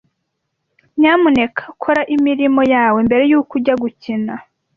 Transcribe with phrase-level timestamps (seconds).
[0.99, 4.33] Nyamuneka kora imirimo yawe mbere yuko ujya gukina.